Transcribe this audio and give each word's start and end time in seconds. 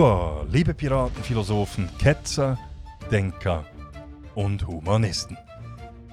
Hua, 0.00 0.46
liebe 0.50 0.72
Piraten, 0.72 1.22
Philosophen, 1.22 1.86
Ketzer, 1.98 2.58
Denker 3.10 3.66
und 4.34 4.66
Humanisten. 4.66 5.36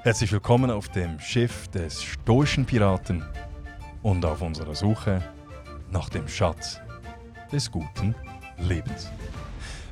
Herzlich 0.04 0.29
willkommen 0.33 0.69
auf 0.69 0.89
dem 0.89 1.17
Schiff 1.21 1.69
des 1.69 2.04
stoischen 2.04 2.65
Piraten 2.65 3.23
und 4.04 4.25
auf 4.25 4.41
unserer 4.41 4.75
Suche 4.75 5.23
nach 5.89 6.09
dem 6.09 6.27
Schatz 6.27 6.81
des 7.50 7.71
guten 7.71 8.13
Lebens. 8.57 9.09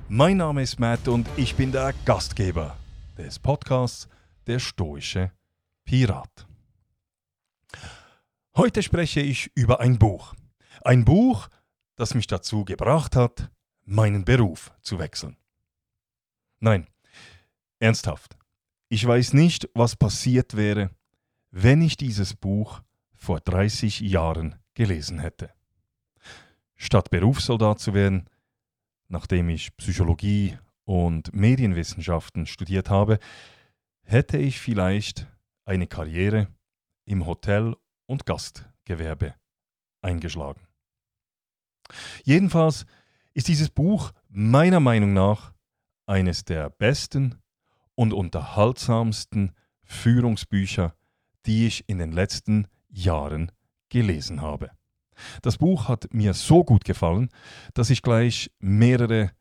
Mein 0.09 0.35
Name 0.35 0.63
ist 0.63 0.77
Matt 0.77 1.07
und 1.07 1.25
ich 1.37 1.55
bin 1.55 1.71
der 1.71 1.93
Gastgeber 2.03 2.75
des 3.17 3.39
Podcasts 3.39 4.09
Der 4.45 4.59
stoische 4.59 5.31
Pirat. 5.85 6.45
Heute 8.57 8.83
spreche 8.83 9.21
ich 9.21 9.51
über 9.55 9.79
ein 9.79 9.97
Buch. 9.97 10.33
Ein 10.83 11.05
Buch, 11.05 11.47
das 11.95 12.13
mich 12.13 12.27
dazu 12.27 12.65
gebracht 12.65 13.15
hat, 13.15 13.49
meinen 13.85 14.25
Beruf 14.25 14.71
zu 14.81 14.99
wechseln. 14.99 15.37
Nein, 16.59 16.87
ernsthaft. 17.79 18.37
Ich 18.89 19.05
weiß 19.05 19.33
nicht, 19.33 19.69
was 19.73 19.95
passiert 19.95 20.55
wäre, 20.55 20.91
wenn 21.51 21.81
ich 21.81 21.97
dieses 21.97 22.33
Buch 22.35 22.81
vor 23.15 23.39
30 23.39 24.01
Jahren 24.01 24.55
gelesen 24.73 25.19
hätte. 25.19 25.51
Statt 26.75 27.09
Berufssoldat 27.09 27.79
zu 27.79 27.93
werden, 27.93 28.29
nachdem 29.07 29.49
ich 29.49 29.75
Psychologie 29.77 30.57
und 30.83 31.33
Medienwissenschaften 31.33 32.45
studiert 32.45 32.89
habe, 32.89 33.19
hätte 34.03 34.37
ich 34.37 34.59
vielleicht 34.59 35.27
eine 35.65 35.87
Karriere 35.87 36.47
im 37.05 37.25
Hotel- 37.25 37.75
und 38.05 38.25
Gastgewerbe 38.25 39.35
eingeschlagen. 40.01 40.61
Jedenfalls 42.23 42.85
ist 43.35 43.49
dieses 43.49 43.69
Buch 43.69 44.11
meiner 44.29 44.79
Meinung 44.79 45.13
nach 45.13 45.53
eines 46.07 46.45
der 46.45 46.69
besten 46.71 47.35
und 47.93 48.13
unterhaltsamsten 48.13 49.51
Führungsbücher, 49.83 50.95
die 51.45 51.67
ich 51.67 51.87
in 51.87 51.99
den 51.99 52.11
letzten 52.11 52.67
Jahren 52.89 53.51
gelesen 53.89 54.41
habe. 54.41 54.71
Das 55.41 55.57
Buch 55.57 55.87
hat 55.87 56.13
mir 56.13 56.33
so 56.33 56.63
gut 56.63 56.85
gefallen, 56.85 57.29
dass 57.73 57.89
ich 57.89 58.01
gleich 58.01 58.51
mehrere 58.59 59.31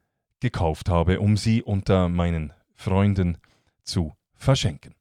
gekauft 0.41 0.89
habe, 0.89 1.21
um 1.21 1.37
sie 1.37 1.63
unter 1.63 2.09
meinen 2.09 2.53
Freunden 2.75 3.39
zu 3.85 4.15
verschenken. 4.35 4.95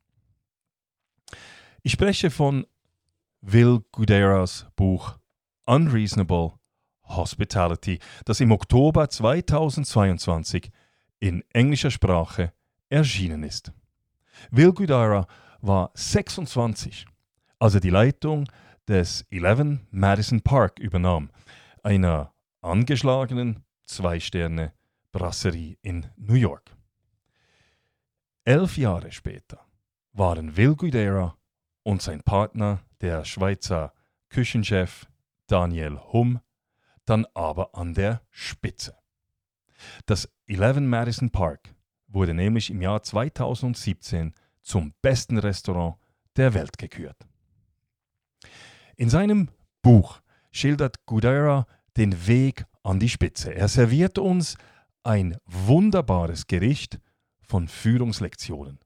Ich 1.82 1.94
spreche 1.94 2.30
von 2.30 2.66
Will 3.42 3.82
Guderas 3.92 4.68
Buch 4.76 5.18
Unreasonable 5.66 6.54
Hospitality, 7.16 8.00
das 8.26 8.40
im 8.40 8.52
Oktober 8.52 9.10
2022 9.10 10.72
in 11.20 11.44
englischer 11.54 11.92
Sprache 11.92 12.54
erschienen 12.90 13.44
ist. 13.44 13.72
Will 14.52 14.74
Guidara 14.74 15.28
war 15.62 15.92
26, 15.94 17.06
als 17.60 17.76
er 17.76 17.80
die 17.80 17.90
Leitung 17.90 18.46
des 18.88 19.26
11 19.32 19.80
Madison 19.92 20.42
Park 20.42 20.80
übernahm, 20.80 21.30
einer 21.84 22.34
angeschlagenen 22.62 23.64
Zwei-Sterne-Brasserie 23.86 25.78
in 25.82 26.08
New 26.18 26.36
York. 26.36 26.76
Elf 28.46 28.78
Jahre 28.78 29.12
später 29.12 29.66
waren 30.12 30.58
Will 30.58 30.76
Guidera 30.76 31.38
und 31.84 32.02
sein 32.02 32.24
Partner, 32.24 32.82
der 33.02 33.24
Schweizer 33.26 33.94
Küchenchef 34.30 35.08
Daniel 35.48 35.98
Humm, 36.12 36.40
dann 37.06 37.26
aber 37.34 37.76
an 37.76 37.94
der 37.94 38.22
Spitze. 38.30 38.96
Das 40.06 40.30
11 40.48 40.80
Madison 40.82 41.30
Park 41.30 41.74
wurde 42.08 42.34
nämlich 42.34 42.70
im 42.70 42.82
Jahr 42.82 43.04
2017 43.04 44.34
zum 44.62 44.94
besten 45.02 45.38
Restaurant 45.38 45.98
der 46.36 46.54
Welt 46.54 46.78
gekürt. 46.78 47.18
In 48.96 49.10
seinem 49.10 49.50
Buch 49.82 50.22
schildert 50.52 51.06
Gudera 51.06 51.66
den 51.98 52.28
Weg 52.28 52.66
an 52.84 53.00
die 53.00 53.10
Spitze. 53.10 53.54
Er 53.54 53.68
serviert 53.68 54.18
uns 54.18 54.58
ein 55.04 55.38
wunderbares 55.46 56.48
Gericht 56.48 57.00
von 57.42 57.68
Führungslektionen. 57.68 58.80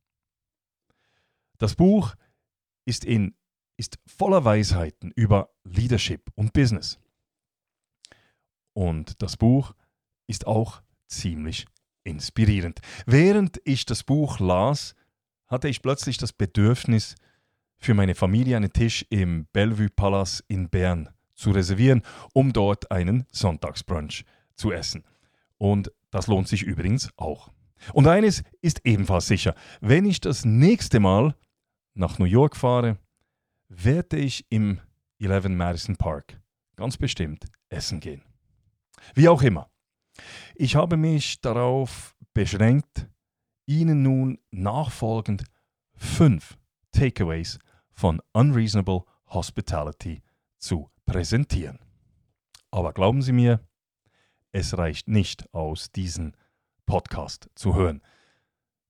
Das 1.58 1.76
Buch 1.76 2.16
ist, 2.86 3.06
in, 3.06 3.36
ist 3.78 4.00
voller 4.06 4.46
Weisheiten 4.46 5.12
über 5.16 5.50
Leadership 5.64 6.32
und 6.36 6.54
Business. 6.54 7.00
Und 8.78 9.24
das 9.24 9.38
Buch 9.38 9.74
ist 10.28 10.46
auch 10.46 10.84
ziemlich 11.08 11.66
inspirierend. 12.04 12.80
Während 13.08 13.60
ich 13.64 13.88
das 13.88 14.04
Buch 14.04 14.40
las, 14.40 14.94
hatte 15.48 15.68
ich 15.68 15.82
plötzlich 15.82 16.20
das 16.20 16.32
Bedürfnis, 16.32 17.16
für 17.80 17.96
meine 17.96 18.14
Familie 18.14 18.56
einen 18.56 18.72
Tisch 18.72 19.04
im 19.10 19.48
Bellevue 19.52 19.90
Palace 19.90 20.44
in 20.48 20.70
Bern 20.70 21.10
zu 21.34 21.50
reservieren, 21.50 22.04
um 22.36 22.54
dort 22.54 22.92
einen 22.92 23.26
Sonntagsbrunch 23.32 24.26
zu 24.56 24.72
essen. 24.72 25.04
Und 25.58 25.92
das 26.12 26.28
lohnt 26.28 26.48
sich 26.48 26.62
übrigens 26.62 27.10
auch. 27.18 27.50
Und 27.94 28.06
eines 28.06 28.44
ist 28.62 28.86
ebenfalls 28.86 29.26
sicher, 29.26 29.56
wenn 29.82 30.06
ich 30.06 30.22
das 30.22 30.46
nächste 30.46 31.00
Mal 31.00 31.36
nach 31.96 32.20
New 32.20 32.26
York 32.26 32.56
fahre, 32.56 33.00
werde 33.70 34.18
ich 34.18 34.46
im 34.52 34.80
11 35.20 35.50
Madison 35.50 35.96
Park 35.96 36.40
ganz 36.76 36.98
bestimmt 36.98 37.46
essen 37.70 38.00
gehen. 38.02 38.22
Wie 39.14 39.30
auch 39.30 39.42
immer. 39.42 39.70
Ich 40.56 40.76
habe 40.76 40.98
mich 40.98 41.42
darauf 41.42 42.16
beschränkt, 42.34 43.08
Ihnen 43.66 44.02
nun 44.02 44.40
nachfolgend 44.50 45.44
fünf 45.96 46.58
Takeaways 46.92 47.60
von 47.92 48.22
Unreasonable 48.34 49.04
Hospitality 49.28 50.24
zu 50.58 50.90
präsentieren. 51.06 51.80
Aber 52.72 52.94
glauben 52.94 53.22
Sie 53.22 53.34
mir, 53.34 53.68
es 54.52 54.78
reicht 54.78 55.08
nicht 55.08 55.54
aus, 55.54 55.92
diesen 55.92 56.36
Podcast 56.86 57.50
zu 57.56 57.76
hören. 57.76 58.02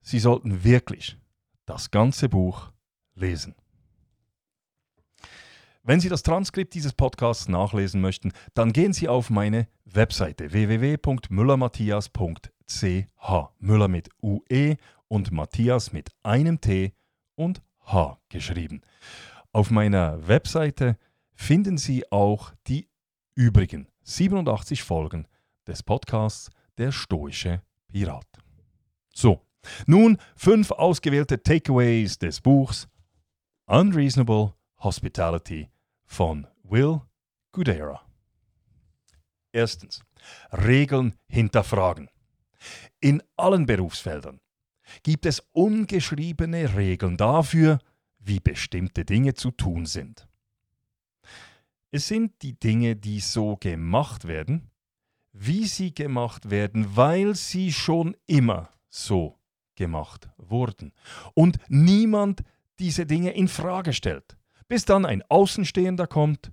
Sie 0.02 0.20
sollten 0.20 0.64
wirklich 0.64 1.18
das 1.66 1.92
ganze 1.92 2.30
Buch 2.30 2.72
lesen. 3.16 3.56
Wenn 5.88 6.00
Sie 6.02 6.10
das 6.10 6.22
Transkript 6.22 6.74
dieses 6.74 6.92
Podcasts 6.92 7.48
nachlesen 7.48 8.02
möchten, 8.02 8.34
dann 8.54 8.74
gehen 8.74 8.92
Sie 8.92 9.08
auf 9.08 9.30
meine 9.30 9.70
Webseite 9.86 10.52
www.müllermatthias.ch. 10.52 13.32
Müller 13.60 13.88
mit 13.88 14.10
UE 14.22 14.76
und 15.08 15.32
Matthias 15.32 15.94
mit 15.94 16.10
einem 16.24 16.60
T 16.60 16.92
und 17.36 17.62
H 17.86 18.20
geschrieben. 18.28 18.82
Auf 19.54 19.72
meiner 19.72 20.28
Webseite 20.28 20.98
finden 21.34 21.78
Sie 21.78 22.04
auch 22.12 22.52
die 22.68 22.90
übrigen 23.34 23.88
87 24.04 24.84
Folgen 24.84 25.26
des 25.68 25.84
Podcasts 25.84 26.50
Der 26.78 26.92
stoische 26.92 27.62
Pirat. 27.88 28.28
So, 29.14 29.40
nun 29.86 30.18
fünf 30.36 30.72
ausgewählte 30.72 31.42
Takeaways 31.42 32.18
des 32.18 32.42
Buchs 32.42 32.90
Unreasonable 33.68 34.54
Hospitality 34.84 35.70
von 36.08 36.48
Will 36.64 37.02
Gudera. 37.52 38.02
Erstens. 39.52 40.04
Regeln 40.52 41.14
hinterfragen. 41.28 42.10
In 43.00 43.22
allen 43.36 43.66
Berufsfeldern 43.66 44.40
gibt 45.04 45.26
es 45.26 45.42
ungeschriebene 45.52 46.76
Regeln 46.76 47.18
dafür, 47.18 47.80
wie 48.20 48.40
bestimmte 48.40 49.06
Dinge 49.06 49.36
zu 49.36 49.52
tun 49.52 49.86
sind. 49.86 50.28
Es 51.92 52.08
sind 52.08 52.42
die 52.42 52.60
Dinge, 52.60 52.96
die 52.96 53.20
so 53.20 53.58
gemacht 53.58 54.28
werden, 54.28 54.72
wie 55.32 55.66
sie 55.66 55.94
gemacht 55.94 56.50
werden, 56.50 56.96
weil 56.96 57.36
sie 57.36 57.72
schon 57.72 58.18
immer 58.26 58.70
so 58.90 59.38
gemacht 59.76 60.30
wurden. 60.38 60.94
Und 61.34 61.58
niemand 61.70 62.44
diese 62.80 63.06
Dinge 63.06 63.32
in 63.32 63.48
Frage 63.48 63.94
stellt 63.94 64.38
bis 64.68 64.86
dann 64.86 65.06
ein 65.06 65.24
Außenstehender 65.30 66.08
kommt, 66.08 66.52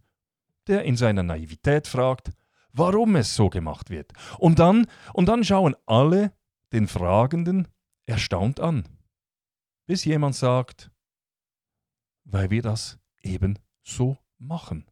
der 0.66 0.84
in 0.84 0.96
seiner 0.96 1.22
Naivität 1.22 1.86
fragt, 1.86 2.32
warum 2.72 3.16
es 3.16 3.34
so 3.34 3.50
gemacht 3.50 3.90
wird. 3.90 4.12
Und 4.38 4.58
dann, 4.58 4.86
und 5.12 5.26
dann 5.26 5.44
schauen 5.44 5.76
alle 5.86 6.32
den 6.72 6.88
Fragenden 6.88 7.68
erstaunt 8.06 8.60
an, 8.60 8.84
bis 9.86 10.04
jemand 10.04 10.34
sagt, 10.34 10.90
weil 12.24 12.50
wir 12.50 12.62
das 12.62 12.98
eben 13.22 13.58
so 13.82 14.18
machen. 14.38 14.86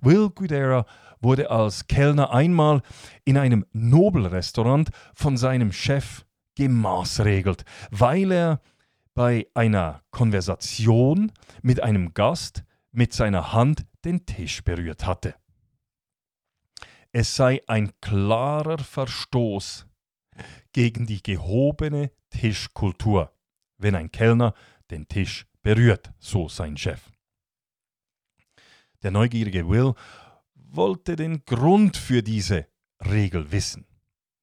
Will 0.00 0.30
Guidera 0.30 0.86
wurde 1.20 1.50
als 1.50 1.86
Kellner 1.86 2.32
einmal 2.32 2.82
in 3.24 3.36
einem 3.36 3.64
Nobelrestaurant 3.72 4.90
von 5.14 5.36
seinem 5.36 5.72
Chef 5.72 6.24
gemaßregelt, 6.56 7.64
weil 7.90 8.32
er 8.32 8.60
bei 9.14 9.46
einer 9.54 10.02
Konversation 10.18 11.30
mit 11.62 11.80
einem 11.80 12.12
Gast 12.12 12.64
mit 12.90 13.12
seiner 13.12 13.52
Hand 13.52 13.86
den 14.04 14.26
Tisch 14.26 14.64
berührt 14.64 15.06
hatte. 15.06 15.36
es 17.12 17.36
sei 17.36 17.62
ein 17.68 17.92
klarer 18.00 18.78
Verstoß 18.78 19.86
gegen 20.72 21.06
die 21.06 21.22
gehobene 21.22 22.10
Tischkultur, 22.30 23.32
wenn 23.76 23.94
ein 23.94 24.10
Kellner 24.10 24.54
den 24.90 25.06
Tisch 25.06 25.46
berührt, 25.62 26.10
so 26.18 26.48
sein 26.48 26.76
Chef. 26.76 27.00
Der 29.04 29.12
neugierige 29.12 29.68
Will 29.68 29.94
wollte 30.56 31.14
den 31.14 31.44
Grund 31.44 31.96
für 31.96 32.24
diese 32.24 32.66
Regel 33.00 33.52
wissen. 33.52 33.86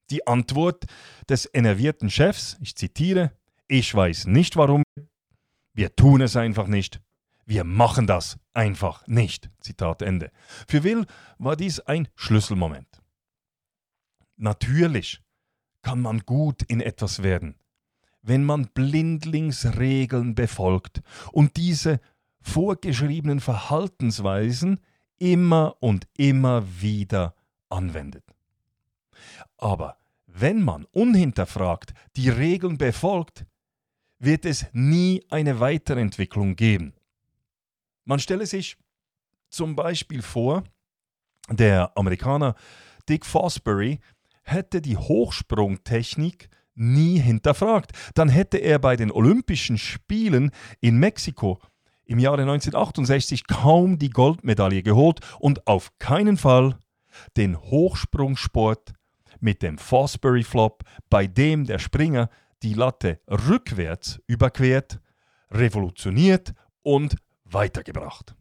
Die 0.10 0.26
Antwort 0.26 0.86
des 1.28 1.50
enervierten 1.54 2.10
Chefs, 2.10 2.56
ich 2.62 2.78
zitiere, 2.78 3.34
ich 3.68 3.94
weiß 3.94 4.28
nicht 4.28 4.56
warum, 4.56 4.84
wir 5.76 5.96
tun 5.96 6.22
es 6.22 6.36
einfach 6.36 6.68
nicht, 6.68 7.02
wir 7.46 7.64
machen 7.64 8.08
das 8.08 8.40
einfach 8.54 9.06
nicht. 9.08 9.52
Zitat 9.60 10.02
Ende. 10.02 10.32
Für 10.68 10.84
Will 10.84 11.06
war 11.38 11.56
dies 11.56 11.80
ein 11.80 12.08
Schlüsselmoment. 12.16 12.88
Natürlich 14.38 15.22
kann 15.84 16.02
man 16.02 16.22
gut 16.22 16.64
in 16.64 16.82
etwas 16.82 17.22
werden, 17.22 17.56
wenn 18.24 18.44
man 18.44 18.68
blindlings 18.74 19.78
Regeln 19.78 20.34
befolgt 20.34 21.02
und 21.32 21.58
diese 21.58 22.00
vorgeschriebenen 22.42 23.40
Verhaltensweisen 23.40 24.80
immer 25.18 25.78
und 25.80 26.08
immer 26.18 26.64
wieder 26.82 27.36
anwendet. 27.70 28.24
Aber 29.58 29.98
wenn 30.26 30.62
man 30.62 30.86
unhinterfragt 30.86 31.94
die 32.16 32.30
Regeln 32.30 32.78
befolgt, 32.78 33.46
wird 34.20 34.46
es 34.46 34.66
nie 34.74 35.24
eine 35.30 35.60
Weiterentwicklung 35.60 36.56
geben. 36.56 36.94
Man 38.06 38.20
stelle 38.20 38.46
sich 38.46 38.78
zum 39.50 39.76
Beispiel 39.76 40.22
vor, 40.22 40.64
der 41.50 41.96
Amerikaner 41.98 42.56
Dick 43.08 43.26
Fosbury 43.26 44.00
hätte 44.44 44.82
die 44.82 44.98
Hochsprungtechnik 44.98 46.50
nie 46.76 47.20
hinterfragt. 47.20 47.92
Dann 48.14 48.30
hätte 48.30 48.58
er 48.58 48.80
bei 48.80 48.96
den 48.96 49.12
Olympischen 49.12 49.78
Spielen 49.78 50.52
in 50.82 50.98
Mexiko 50.98 51.60
im 52.06 52.20
Jahre 52.20 52.42
1968 52.42 53.48
kaum 53.48 53.98
die 53.98 54.10
Goldmedaille 54.10 54.84
geholt 54.84 55.20
und 55.40 55.66
auf 55.68 55.92
keinen 55.98 56.38
Fall 56.38 56.78
den 57.38 57.60
Hochsprungsport 57.60 58.94
mit 59.40 59.62
dem 59.62 59.78
Fosbury 59.78 60.44
Flop, 60.44 60.84
bei 61.10 61.28
dem 61.28 61.66
der 61.66 61.80
Springer 61.80 62.30
die 62.66 62.74
Latte 62.74 63.20
rückwärts 63.30 64.20
überquert, 64.26 65.00
revolutioniert 65.52 66.56
und 66.82 67.16
weitergebracht. 67.44 68.36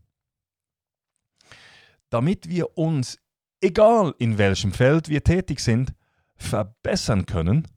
Damit 2.09 2.49
wir 2.49 2.79
uns, 2.79 3.19
egal 3.61 4.15
in 4.19 4.39
welchem 4.39 4.73
Feld 4.73 5.11
wir 5.11 5.23
tätig 5.23 5.61
sind, 5.61 5.95
verbessern 6.37 7.27
können, 7.27 7.69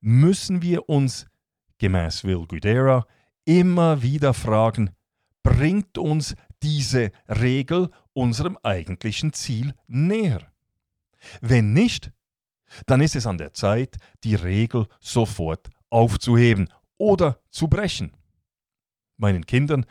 müssen 0.00 0.62
wir 0.62 0.88
uns, 0.88 1.26
gemäß 1.76 2.24
Will 2.24 2.46
Guidera, 2.46 3.06
immer 3.44 4.00
wieder 4.00 4.32
fragen, 4.32 4.90
bringt 5.42 5.98
uns 5.98 6.34
diese 6.62 7.12
Regel 7.28 7.90
unserem 8.14 8.56
eigentlichen 8.62 9.34
Ziel 9.34 9.74
näher? 9.88 10.50
Wenn 11.42 11.74
nicht, 11.74 12.12
dann 12.86 13.02
ist 13.02 13.14
es 13.14 13.26
an 13.26 13.36
der 13.36 13.52
Zeit, 13.52 13.98
die 14.24 14.36
Regel 14.36 14.86
sofort 15.00 15.68
aufzuheben 15.92 16.68
oder 16.98 17.40
zu 17.50 17.68
brechen. 17.68 18.16
Meinen 19.16 19.46
Kindern 19.46 19.86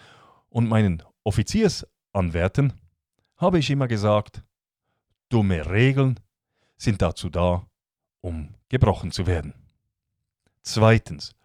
und 0.50 0.68
meinen 0.68 1.04
Offiziersanwärtern 1.24 2.74
habe 3.38 3.60
ich 3.60 3.70
immer 3.70 3.88
gesagt, 3.88 4.44
dumme 5.30 5.70
Regeln 5.70 6.20
sind 6.78 7.02
dazu 7.02 7.30
da, 7.30 7.68
um 8.22 8.56
gebrochen 8.70 9.12
zu 9.12 9.28
werden. 9.28 9.54
Zweitens, 10.64 11.36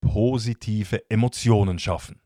positive 0.00 1.10
Emotionen 1.10 1.78
schaffen. 1.78 2.20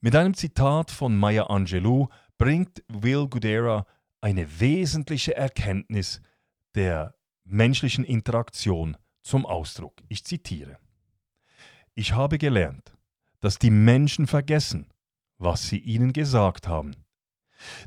Mit 0.00 0.14
einem 0.16 0.34
Zitat 0.34 0.90
von 0.90 1.16
Maya 1.16 1.44
Angelou 1.44 2.08
bringt 2.38 2.82
Will 2.88 3.28
Gudera 3.28 3.86
eine 4.20 4.60
wesentliche 4.60 5.36
Erkenntnis 5.36 6.20
der 6.74 7.14
menschlichen 7.44 8.04
Interaktion 8.04 8.96
zum 9.26 9.44
Ausdruck. 9.44 9.94
Ich 10.08 10.24
zitiere. 10.24 10.78
Ich 11.94 12.12
habe 12.12 12.38
gelernt, 12.38 12.96
dass 13.40 13.58
die 13.58 13.70
Menschen 13.70 14.26
vergessen, 14.26 14.86
was 15.38 15.68
sie 15.68 15.78
ihnen 15.78 16.12
gesagt 16.12 16.68
haben. 16.68 16.94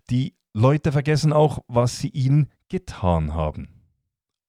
Die 0.09 0.35
Leute 0.53 0.91
vergessen 0.91 1.31
auch, 1.31 1.63
was 1.67 1.99
sie 1.99 2.09
ihnen 2.09 2.49
getan 2.67 3.33
haben. 3.33 3.83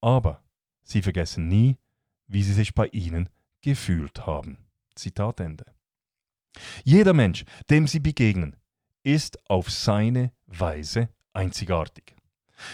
Aber 0.00 0.42
sie 0.82 1.02
vergessen 1.02 1.46
nie, 1.46 1.76
wie 2.26 2.42
sie 2.42 2.54
sich 2.54 2.74
bei 2.74 2.88
ihnen 2.88 3.28
gefühlt 3.60 4.26
haben. 4.26 4.58
Zitat 4.94 5.40
Ende. 5.40 5.66
Jeder 6.84 7.12
Mensch, 7.12 7.44
dem 7.70 7.86
sie 7.86 8.00
begegnen, 8.00 8.56
ist 9.02 9.38
auf 9.48 9.70
seine 9.70 10.32
Weise 10.46 11.08
einzigartig. 11.32 12.16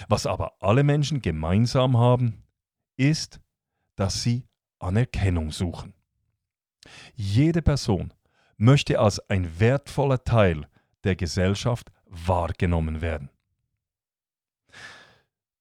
Was 0.08 0.26
aber 0.26 0.54
alle 0.60 0.82
Menschen 0.82 1.20
gemeinsam 1.20 1.96
haben, 1.96 2.42
ist, 2.96 3.40
dass 3.96 4.22
sie 4.22 4.46
Anerkennung 4.78 5.50
suchen. 5.50 5.94
Jede 7.14 7.62
Person 7.62 8.12
möchte 8.56 9.00
als 9.00 9.18
ein 9.28 9.58
wertvoller 9.58 10.22
Teil 10.22 10.68
der 11.04 11.16
Gesellschaft 11.16 11.90
wahrgenommen 12.06 13.00
werden. 13.00 13.30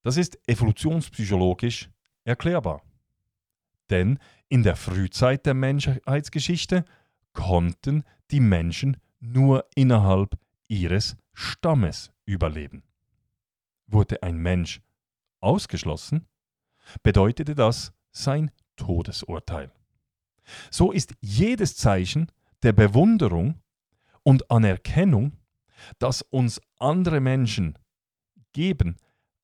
Das 0.04 0.18
ist 0.18 0.38
evolutionspsychologisch 0.48 1.90
erklärbar. 2.24 2.84
Denn 3.90 4.20
in 4.50 4.64
der 4.64 4.76
Frühzeit 4.76 5.46
der 5.46 5.54
Menschheitsgeschichte 5.54 6.86
konnten 7.34 8.04
die 8.32 8.40
Menschen 8.40 8.98
nur 9.20 9.68
innerhalb 9.76 10.38
ihres 10.68 11.18
Stammes 11.34 12.12
überleben. 12.26 12.84
Wurde 13.88 14.24
ein 14.24 14.38
Mensch 14.38 14.82
ausgeschlossen, 15.40 16.28
bedeutete 17.04 17.56
das 17.56 17.95
sein 18.16 18.52
Todesurteil. 18.76 19.72
So 20.72 20.92
ist 20.92 21.14
jedes 21.22 21.76
Zeichen 21.76 22.32
der 22.64 22.74
Bewunderung 22.74 23.62
und 24.24 24.50
Anerkennung, 24.50 25.38
das 26.00 26.22
uns 26.22 26.62
andere 26.80 27.20
Menschen 27.20 27.78
geben, 28.54 28.98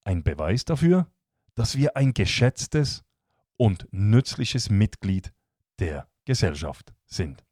ein 0.03 0.23
Beweis 0.23 0.65
dafür, 0.65 1.07
dass 1.55 1.77
wir 1.77 1.97
ein 1.97 2.13
geschätztes 2.13 3.03
und 3.57 3.87
nützliches 3.91 4.69
Mitglied 4.69 5.33
der 5.79 6.07
Gesellschaft 6.25 6.93
sind. 7.05 7.43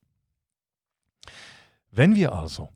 Wenn 1.91 2.15
wir 2.15 2.33
also 2.33 2.69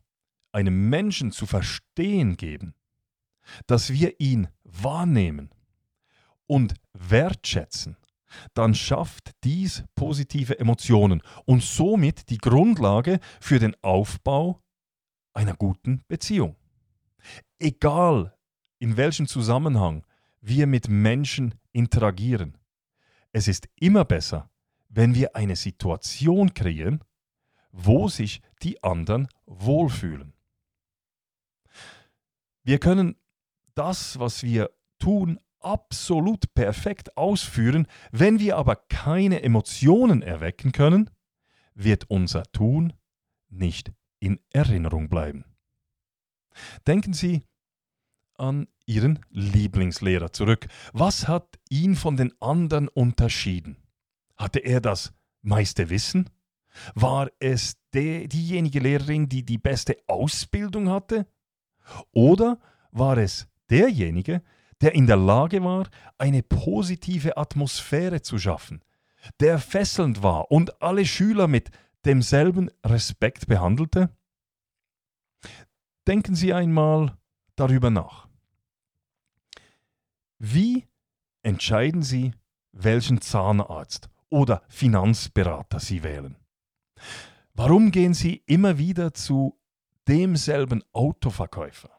einem 0.52 0.88
Menschen 0.88 1.32
zu 1.32 1.46
verstehen 1.46 2.36
geben, 2.36 2.74
dass 3.66 3.90
wir 3.92 4.20
ihn 4.20 4.48
wahrnehmen 4.62 5.50
und 6.46 6.74
wertschätzen, 6.92 7.96
dann 8.54 8.74
schafft 8.74 9.32
dies 9.44 9.84
positive 9.94 10.58
Emotionen 10.58 11.22
und 11.44 11.62
somit 11.62 12.30
die 12.30 12.38
Grundlage 12.38 13.20
für 13.40 13.58
den 13.58 13.76
Aufbau 13.82 14.60
einer 15.32 15.54
guten 15.54 16.02
Beziehung. 16.08 16.56
Egal 17.58 18.36
in 18.78 18.96
welchem 18.96 19.26
Zusammenhang 19.26 20.04
wir 20.40 20.66
mit 20.66 20.88
Menschen 20.88 21.54
interagieren, 21.72 22.58
es 23.32 23.48
ist 23.48 23.68
immer 23.76 24.04
besser, 24.04 24.50
wenn 24.88 25.14
wir 25.14 25.34
eine 25.34 25.56
Situation 25.56 26.54
kreieren, 26.54 27.02
wo 27.72 28.08
sich 28.08 28.40
die 28.62 28.82
anderen 28.84 29.26
wohlfühlen. 29.46 30.32
Wir 32.62 32.78
können 32.78 33.16
das, 33.74 34.18
was 34.18 34.44
wir 34.44 34.70
tun, 34.98 35.40
absolut 35.64 36.52
perfekt 36.54 37.16
ausführen, 37.16 37.86
wenn 38.12 38.38
wir 38.38 38.56
aber 38.56 38.76
keine 38.76 39.42
Emotionen 39.42 40.22
erwecken 40.22 40.72
können, 40.72 41.10
wird 41.74 42.08
unser 42.08 42.44
Tun 42.44 42.92
nicht 43.48 43.92
in 44.20 44.38
Erinnerung 44.50 45.08
bleiben. 45.08 45.44
Denken 46.86 47.12
Sie 47.12 47.42
an 48.36 48.68
Ihren 48.86 49.20
Lieblingslehrer 49.30 50.32
zurück. 50.32 50.66
Was 50.92 51.26
hat 51.26 51.58
ihn 51.68 51.96
von 51.96 52.16
den 52.16 52.32
anderen 52.40 52.88
unterschieden? 52.88 53.76
Hatte 54.36 54.58
er 54.58 54.80
das 54.80 55.12
meiste 55.42 55.90
Wissen? 55.90 56.28
War 56.94 57.30
es 57.38 57.76
de, 57.94 58.26
diejenige 58.26 58.80
Lehrerin, 58.80 59.28
die 59.28 59.44
die 59.44 59.58
beste 59.58 59.96
Ausbildung 60.06 60.90
hatte? 60.90 61.26
Oder 62.12 62.58
war 62.90 63.16
es 63.16 63.46
derjenige, 63.70 64.42
der 64.80 64.94
in 64.94 65.06
der 65.06 65.16
Lage 65.16 65.62
war, 65.62 65.88
eine 66.18 66.42
positive 66.42 67.36
Atmosphäre 67.36 68.22
zu 68.22 68.38
schaffen, 68.38 68.82
der 69.40 69.58
fesselnd 69.58 70.22
war 70.22 70.50
und 70.50 70.82
alle 70.82 71.06
Schüler 71.06 71.48
mit 71.48 71.70
demselben 72.04 72.70
Respekt 72.84 73.46
behandelte? 73.46 74.10
Denken 76.06 76.34
Sie 76.34 76.52
einmal 76.52 77.16
darüber 77.56 77.90
nach. 77.90 78.28
Wie 80.38 80.86
entscheiden 81.42 82.02
Sie, 82.02 82.32
welchen 82.72 83.20
Zahnarzt 83.20 84.10
oder 84.28 84.62
Finanzberater 84.68 85.80
Sie 85.80 86.02
wählen? 86.02 86.36
Warum 87.54 87.92
gehen 87.92 88.14
Sie 88.14 88.42
immer 88.46 88.78
wieder 88.78 89.14
zu 89.14 89.58
demselben 90.08 90.82
Autoverkäufer? 90.92 91.90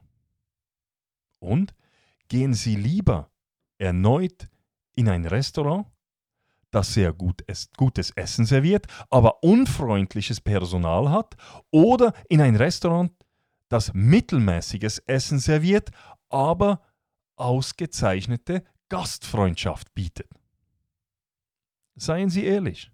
Und 1.38 1.74
gehen 2.28 2.54
Sie 2.54 2.76
lieber 2.76 3.30
erneut 3.78 4.48
in 4.94 5.08
ein 5.08 5.26
Restaurant, 5.26 5.86
das 6.70 6.94
sehr 6.94 7.12
gut 7.12 7.42
ist, 7.42 7.76
gutes 7.76 8.10
Essen 8.10 8.44
serviert, 8.44 8.86
aber 9.10 9.42
unfreundliches 9.42 10.40
Personal 10.40 11.10
hat, 11.10 11.36
oder 11.70 12.12
in 12.28 12.40
ein 12.40 12.56
Restaurant, 12.56 13.12
das 13.68 13.92
mittelmäßiges 13.94 14.98
Essen 15.00 15.38
serviert, 15.38 15.90
aber 16.28 16.82
ausgezeichnete 17.36 18.64
Gastfreundschaft 18.88 19.94
bietet. 19.94 20.28
Seien 21.96 22.30
Sie 22.30 22.44
ehrlich. 22.44 22.90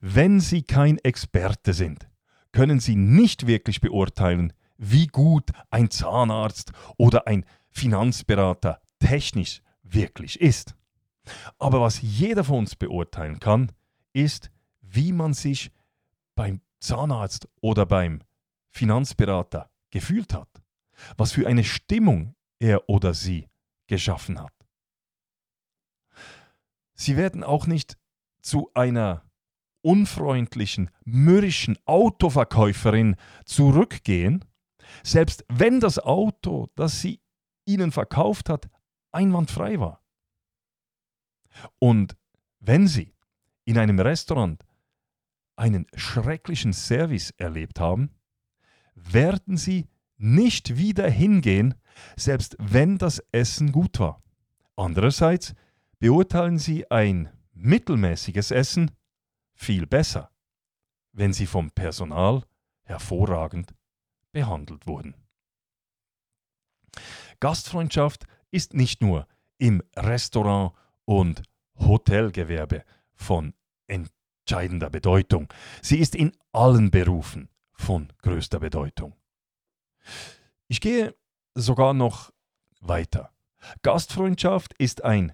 Wenn 0.00 0.40
Sie 0.40 0.62
kein 0.62 0.98
Experte 0.98 1.72
sind, 1.72 2.08
können 2.52 2.80
Sie 2.80 2.96
nicht 2.96 3.46
wirklich 3.46 3.80
beurteilen, 3.80 4.52
wie 4.76 5.06
gut 5.06 5.50
ein 5.70 5.90
Zahnarzt 5.90 6.72
oder 6.98 7.26
ein 7.26 7.44
Finanzberater 7.76 8.80
technisch 8.98 9.60
wirklich 9.82 10.40
ist. 10.40 10.74
Aber 11.58 11.82
was 11.82 12.00
jeder 12.00 12.42
von 12.42 12.60
uns 12.60 12.74
beurteilen 12.74 13.38
kann, 13.38 13.70
ist, 14.14 14.50
wie 14.80 15.12
man 15.12 15.34
sich 15.34 15.70
beim 16.34 16.62
Zahnarzt 16.80 17.48
oder 17.60 17.84
beim 17.84 18.22
Finanzberater 18.70 19.70
gefühlt 19.90 20.32
hat, 20.32 20.48
was 21.18 21.32
für 21.32 21.46
eine 21.46 21.64
Stimmung 21.64 22.34
er 22.58 22.88
oder 22.88 23.12
sie 23.12 23.46
geschaffen 23.88 24.40
hat. 24.40 24.54
Sie 26.94 27.18
werden 27.18 27.44
auch 27.44 27.66
nicht 27.66 27.98
zu 28.40 28.70
einer 28.72 29.22
unfreundlichen, 29.82 30.90
mürrischen 31.04 31.76
Autoverkäuferin 31.84 33.16
zurückgehen, 33.44 34.46
selbst 35.02 35.44
wenn 35.48 35.78
das 35.80 35.98
Auto, 35.98 36.68
das 36.74 37.02
sie 37.02 37.20
ihnen 37.66 37.92
verkauft 37.92 38.48
hat, 38.48 38.68
einwandfrei 39.12 39.78
war. 39.78 40.02
Und 41.78 42.16
wenn 42.60 42.86
sie 42.86 43.14
in 43.64 43.78
einem 43.78 43.98
Restaurant 43.98 44.64
einen 45.56 45.86
schrecklichen 45.94 46.72
Service 46.72 47.30
erlebt 47.38 47.80
haben, 47.80 48.14
werden 48.94 49.56
sie 49.56 49.88
nicht 50.18 50.76
wieder 50.76 51.08
hingehen, 51.10 51.74
selbst 52.16 52.56
wenn 52.58 52.98
das 52.98 53.18
Essen 53.32 53.72
gut 53.72 53.98
war. 53.98 54.22
Andererseits 54.76 55.54
beurteilen 55.98 56.58
sie 56.58 56.90
ein 56.90 57.30
mittelmäßiges 57.52 58.50
Essen 58.50 58.90
viel 59.54 59.86
besser, 59.86 60.30
wenn 61.12 61.32
sie 61.32 61.46
vom 61.46 61.70
Personal 61.70 62.44
hervorragend 62.84 63.74
behandelt 64.32 64.86
wurden. 64.86 65.14
Gastfreundschaft 67.40 68.26
ist 68.50 68.74
nicht 68.74 69.02
nur 69.02 69.26
im 69.58 69.82
Restaurant 69.96 70.72
und 71.04 71.42
Hotelgewerbe 71.78 72.84
von 73.14 73.54
entscheidender 73.86 74.90
Bedeutung. 74.90 75.48
Sie 75.82 75.98
ist 75.98 76.14
in 76.14 76.32
allen 76.52 76.90
Berufen 76.90 77.48
von 77.72 78.12
größter 78.22 78.60
Bedeutung. 78.60 79.14
Ich 80.68 80.80
gehe 80.80 81.14
sogar 81.54 81.94
noch 81.94 82.32
weiter. 82.80 83.32
Gastfreundschaft 83.82 84.74
ist 84.78 85.04
ein 85.04 85.32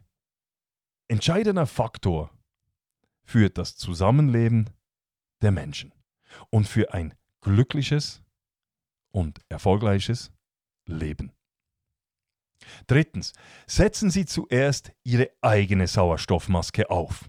entscheidender 1.09 1.67
Faktor 1.67 2.31
für 3.25 3.51
das 3.51 3.77
Zusammenleben 3.77 4.71
der 5.43 5.53
Menschen 5.53 5.95
und 6.51 6.67
für 6.67 6.93
ein 6.95 7.15
glückliches 7.41 8.23
und 9.11 9.41
erfolgreiches 9.49 10.33
Leben. 10.87 11.33
Drittens, 12.87 13.33
setzen 13.67 14.11
Sie 14.11 14.27
zuerst 14.27 14.93
Ihre 15.05 15.31
eigene 15.41 15.87
Sauerstoffmaske 15.87 16.91
auf. 16.91 17.25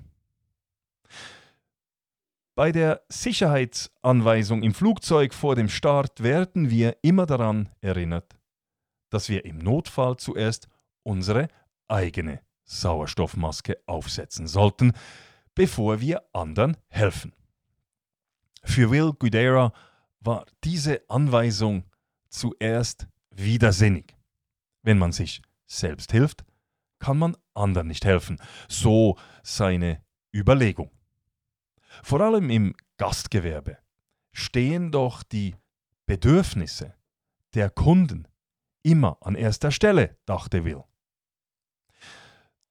Bei 2.56 2.72
der 2.72 3.02
Sicherheitsanweisung 3.10 4.62
im 4.62 4.76
Flugzeug 4.76 5.34
vor 5.34 5.56
dem 5.56 5.70
Start 5.70 6.22
werden 6.22 6.70
wir 6.70 6.98
immer 7.02 7.26
daran 7.26 7.70
erinnert, 7.82 8.38
dass 9.10 9.28
wir 9.28 9.46
im 9.46 9.58
Notfall 9.58 10.18
zuerst 10.18 10.68
unsere 11.02 11.48
eigene 11.88 12.42
Sauerstoffmaske 12.66 13.80
aufsetzen 13.88 14.48
sollten, 14.48 14.94
bevor 15.56 16.00
wir 16.00 16.24
anderen 16.32 16.78
helfen. 16.90 17.34
Für 18.64 18.92
Will 18.92 19.14
Guidera 19.14 19.74
war 20.20 20.46
diese 20.64 21.02
Anweisung 21.10 21.84
zuerst 22.30 23.08
widersinnig. 23.32 24.16
Wenn 24.84 25.00
man 25.00 25.12
sich 25.12 25.42
selbst 25.66 26.12
hilft, 26.12 26.46
kann 27.00 27.18
man 27.18 27.36
anderen 27.54 27.88
nicht 27.88 28.06
helfen. 28.06 28.40
So 28.70 29.18
seine 29.42 30.04
Überlegung. 30.34 30.92
Vor 32.02 32.22
allem 32.22 32.50
im 32.50 32.76
Gastgewerbe 32.98 33.78
stehen 34.32 34.92
doch 34.92 35.24
die 35.24 35.56
Bedürfnisse 36.06 36.96
der 37.54 37.70
Kunden 37.70 38.28
immer 38.84 39.18
an 39.22 39.36
erster 39.36 39.72
Stelle, 39.72 40.18
dachte 40.26 40.66
Will. 40.66 40.84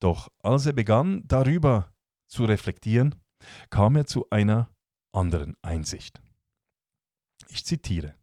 Doch 0.00 0.28
als 0.42 0.66
er 0.66 0.72
begann, 0.72 1.22
darüber 1.26 1.94
zu 2.26 2.44
reflektieren, 2.44 3.14
kam 3.70 3.96
er 3.96 4.06
zu 4.06 4.28
einer 4.30 4.68
anderen 5.12 5.56
Einsicht. 5.62 6.20
Ich 7.48 7.64
zitiere. 7.64 8.14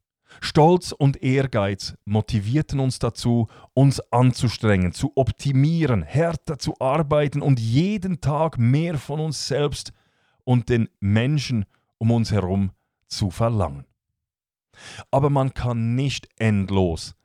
Stolz 0.42 0.92
und 0.92 1.22
Ehrgeiz 1.22 1.96
motivierten 2.06 2.80
uns 2.80 3.00
dazu, 3.00 3.48
uns 3.74 4.00
anzustrengen, 4.12 4.94
zu 4.94 5.12
optimieren, 5.16 6.04
härter 6.04 6.58
zu 6.58 6.80
arbeiten 6.80 7.42
und 7.42 7.60
jeden 7.60 8.22
Tag 8.22 8.58
mehr 8.58 8.98
von 8.98 9.20
uns 9.20 9.48
selbst 9.48 9.92
und 10.44 10.70
den 10.70 10.90
Menschen 11.00 11.66
um 11.98 12.12
uns 12.12 12.32
herum 12.32 12.72
zu 13.08 13.30
verlangen. 13.30 13.86
Aber 15.12 15.30
man 15.30 15.54
kann 15.54 15.96
nicht 15.96 16.30
endlos 16.38 17.16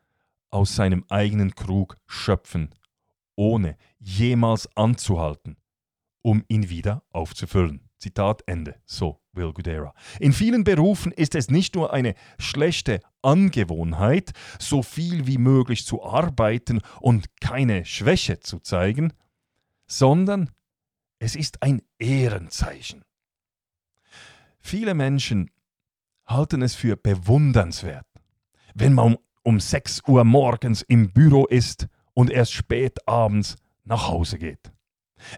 aus 0.50 0.74
seinem 0.74 1.04
eigenen 1.08 1.54
Krug 1.54 1.98
schöpfen, 2.06 2.74
ohne 3.36 3.76
jemals 3.98 4.68
anzuhalten, 4.76 5.56
um 6.22 6.44
ihn 6.48 6.68
wieder 6.68 7.02
aufzufüllen. 7.10 7.88
Zitat 7.98 8.42
Ende. 8.46 8.80
So 8.84 9.20
Will 9.36 9.52
Gudera. 9.52 9.94
In 10.20 10.32
vielen 10.32 10.64
Berufen 10.64 11.12
ist 11.12 11.34
es 11.34 11.50
nicht 11.50 11.74
nur 11.74 11.92
eine 11.92 12.14
schlechte 12.38 13.00
Angewohnheit, 13.22 14.32
so 14.58 14.82
viel 14.82 15.26
wie 15.26 15.38
möglich 15.38 15.86
zu 15.86 16.04
arbeiten 16.04 16.80
und 17.00 17.40
keine 17.40 17.84
Schwäche 17.84 18.40
zu 18.40 18.60
zeigen, 18.60 19.12
sondern 19.86 20.50
es 21.18 21.36
ist 21.36 21.62
ein 21.62 21.82
Ehrenzeichen. 21.98 23.02
Viele 24.60 24.94
Menschen 24.94 25.50
halten 26.26 26.62
es 26.62 26.74
für 26.74 26.96
bewundernswert, 26.96 28.06
wenn 28.74 28.94
man 28.94 29.16
um 29.42 29.60
6 29.60 30.02
Uhr 30.08 30.24
morgens 30.24 30.82
im 30.82 31.12
Büro 31.12 31.46
ist 31.46 31.86
und 32.14 32.30
erst 32.30 32.52
spät 32.52 33.06
abends 33.06 33.56
nach 33.84 34.08
Hause 34.08 34.38
geht. 34.38 34.72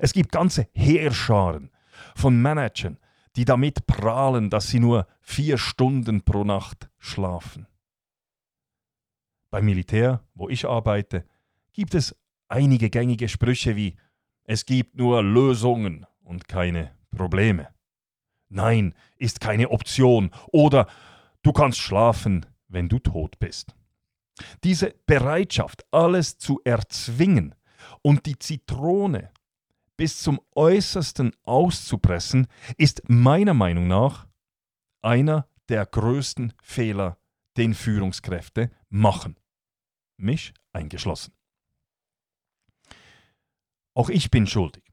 Es 0.01 0.13
gibt 0.13 0.33
ganze 0.33 0.69
Heerscharen 0.73 1.71
von 2.15 2.41
Managern, 2.41 2.99
die 3.37 3.45
damit 3.45 3.87
prahlen, 3.87 4.51
dass 4.51 4.69
sie 4.69 4.81
nur 4.81 5.07
vier 5.21 5.59
Stunden 5.59 6.23
pro 6.23 6.45
Nacht 6.45 6.89
schlafen. 6.99 7.67
Beim 9.51 9.67
Militär, 9.67 10.23
wo 10.35 10.49
ich 10.49 10.67
arbeite, 10.67 11.25
gibt 11.73 11.95
es 11.95 12.17
einige 12.49 12.91
gängige 12.91 13.29
Sprüche 13.29 13.77
wie 13.77 13.97
es 14.49 14.65
gibt 14.65 14.97
nur 14.97 15.23
Lösungen 15.23 16.07
und 16.23 16.47
keine 16.47 16.93
Probleme. 17.11 17.69
Nein 18.49 18.95
ist 19.17 19.41
keine 19.41 19.71
Option 19.71 20.31
oder 20.53 20.87
du 21.43 21.53
kannst 21.53 21.79
schlafen, 21.79 22.47
wenn 22.69 22.89
du 22.89 23.01
tot 23.01 23.39
bist. 23.41 23.75
Diese 24.63 24.95
Bereitschaft, 25.07 25.85
alles 25.91 26.39
zu 26.39 26.61
erzwingen 26.65 27.55
und 28.03 28.27
die 28.27 28.39
Zitrone 28.39 29.31
bis 29.97 30.21
zum 30.21 30.41
äußersten 30.55 31.33
auszupressen, 31.45 32.47
ist 32.77 33.03
meiner 33.09 33.55
Meinung 33.55 33.87
nach 33.87 34.27
einer 35.03 35.49
der 35.69 35.87
größten 35.87 36.53
Fehler, 36.63 37.19
den 37.57 37.75
Führungskräfte 37.75 38.71
machen. 38.89 39.37
Mich 40.17 40.53
eingeschlossen. 40.73 41.33
Auch 43.95 44.11
ich 44.11 44.31
bin 44.31 44.47
schuldig. 44.47 44.85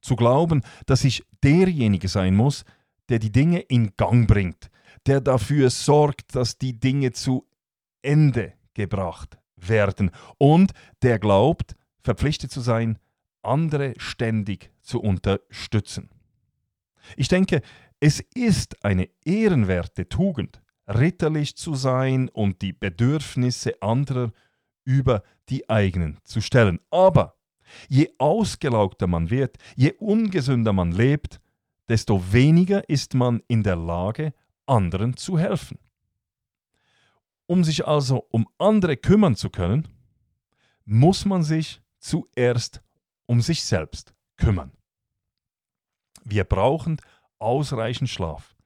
Zu 0.00 0.16
glauben, 0.16 0.62
dass 0.86 1.04
ich 1.04 1.24
derjenige 1.42 2.08
sein 2.08 2.34
muss, 2.34 2.64
der 3.10 3.18
die 3.18 3.32
Dinge 3.32 3.60
in 3.60 3.94
Gang 3.96 4.26
bringt, 4.26 4.70
der 5.06 5.20
dafür 5.20 5.68
sorgt, 5.68 6.34
dass 6.34 6.56
die 6.56 6.78
Dinge 6.78 7.12
zu 7.12 7.46
Ende 8.00 8.54
gebracht 8.72 9.36
werden 9.56 10.10
und 10.38 10.72
der 11.02 11.18
glaubt, 11.18 11.76
verpflichtet 12.02 12.50
zu 12.50 12.60
sein, 12.60 12.98
andere 13.42 13.94
ständig 13.98 14.70
zu 14.80 15.00
unterstützen. 15.00 16.10
Ich 17.16 17.28
denke, 17.28 17.62
es 18.00 18.20
ist 18.34 18.84
eine 18.84 19.08
ehrenwerte 19.24 20.08
Tugend, 20.08 20.62
ritterlich 20.86 21.56
zu 21.56 21.74
sein 21.74 22.28
und 22.28 22.62
die 22.62 22.72
Bedürfnisse 22.72 23.80
anderer 23.82 24.32
über 24.84 25.22
die 25.48 25.68
eigenen 25.68 26.18
zu 26.24 26.40
stellen. 26.40 26.80
Aber 26.90 27.36
je 27.88 28.10
ausgelaugter 28.18 29.06
man 29.06 29.30
wird, 29.30 29.56
je 29.76 29.92
ungesünder 29.98 30.72
man 30.72 30.92
lebt, 30.92 31.40
desto 31.88 32.32
weniger 32.32 32.88
ist 32.88 33.14
man 33.14 33.42
in 33.48 33.62
der 33.62 33.76
Lage, 33.76 34.32
anderen 34.66 35.16
zu 35.16 35.38
helfen. 35.38 35.78
Um 37.46 37.64
sich 37.64 37.86
also 37.86 38.26
um 38.30 38.48
andere 38.58 38.96
kümmern 38.96 39.34
zu 39.34 39.50
können, 39.50 39.88
muss 40.84 41.24
man 41.24 41.42
sich 41.42 41.82
zuerst 41.98 42.82
um 43.30 43.40
sich 43.40 43.62
selbst 43.62 44.12
kümmern. 44.38 44.72
Wir 46.24 46.42
brauchen 46.42 47.00
ausreichend 47.38 48.10
Schlaf. 48.10 48.56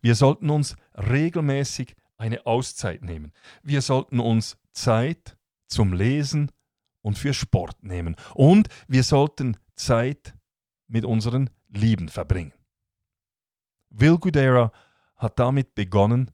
Wir 0.00 0.14
sollten 0.14 0.48
uns 0.48 0.76
regelmäßig 0.94 1.94
eine 2.16 2.46
Auszeit 2.46 3.02
nehmen. 3.02 3.32
Wir 3.62 3.82
sollten 3.82 4.20
uns 4.20 4.56
Zeit 4.72 5.36
zum 5.66 5.92
Lesen 5.92 6.50
und 7.02 7.18
für 7.18 7.34
Sport 7.34 7.82
nehmen. 7.82 8.16
Und 8.32 8.68
wir 8.88 9.02
sollten 9.02 9.58
Zeit 9.74 10.34
mit 10.86 11.04
unseren 11.04 11.50
Lieben 11.68 12.08
verbringen. 12.08 12.54
Will 13.90 14.16
Gudera 14.16 14.72
hat 15.16 15.38
damit 15.38 15.74
begonnen, 15.74 16.30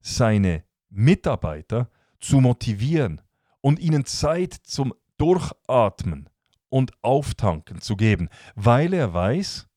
seine 0.00 0.64
Mitarbeiter 0.88 1.92
zu 2.18 2.40
motivieren 2.40 3.20
und 3.60 3.78
ihnen 3.78 4.04
Zeit 4.04 4.52
zum 4.52 4.92
Durchatmen 5.16 6.29
und 6.70 6.92
Auftanken 7.02 7.80
zu 7.82 7.96
geben, 7.96 8.30
weil 8.54 8.94
er 8.94 9.12
weiß, 9.12 9.68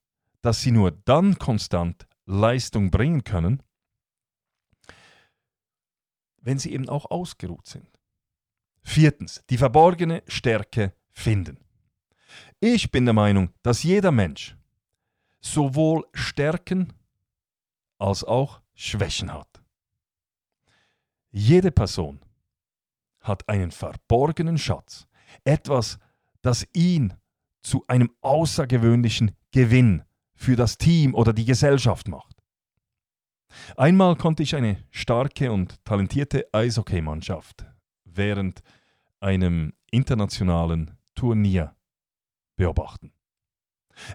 dass 0.42 0.62
sie 0.62 0.72
nur 0.72 0.92
dann 0.92 1.38
konstant 1.38 2.08
Leistung 2.26 2.92
bringen 2.92 3.24
können, 3.24 3.62
wenn 6.38 6.60
sie 6.60 6.74
eben 6.74 6.90
auch 6.90 7.12
ausgeruht 7.12 7.68
sind. 7.68 7.88
Viertens, 8.84 9.44
die 9.50 9.58
verborgene 9.58 10.24
Stärke 10.28 10.94
finden. 11.12 11.58
Ich 12.60 12.92
bin 12.92 13.06
der 13.06 13.14
Meinung, 13.14 13.50
dass 13.62 13.84
jeder 13.84 14.12
Mensch 14.12 14.56
sowohl 15.40 16.06
Stärken 16.14 16.94
als 17.98 18.24
auch 18.24 18.62
Schwächen 18.74 19.34
hat. 19.34 19.62
Jede 21.32 21.72
Person 21.72 22.20
hat 23.22 23.48
einen 23.48 23.72
verborgenen 23.72 24.58
Schatz, 24.58 25.08
etwas, 25.44 25.98
das 26.44 26.68
ihn 26.74 27.16
zu 27.64 27.84
einem 27.88 28.12
außergewöhnlichen 28.22 29.32
Gewinn 29.52 30.04
für 30.36 30.56
das 30.56 30.78
Team 30.78 31.16
oder 31.16 31.34
die 31.34 31.46
Gesellschaft 31.46 32.08
macht. 32.08 32.36
Einmal 33.78 34.16
konnte 34.16 34.44
ich 34.44 34.56
eine 34.56 34.78
starke 34.92 35.52
und 35.52 35.84
talentierte 35.86 36.48
Eishockeymannschaft 36.52 37.66
während 38.04 38.62
einem 39.20 39.74
internationalen 39.92 40.98
Turnier 41.16 41.76
beobachten. 42.56 43.14